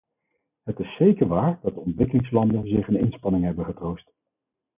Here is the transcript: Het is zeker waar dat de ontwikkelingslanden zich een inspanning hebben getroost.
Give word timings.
Het 0.63 0.79
is 0.79 0.95
zeker 0.95 1.27
waar 1.27 1.59
dat 1.61 1.73
de 1.73 1.79
ontwikkelingslanden 1.79 2.67
zich 2.67 2.87
een 2.87 2.99
inspanning 2.99 3.43
hebben 3.43 3.65
getroost. 3.65 4.11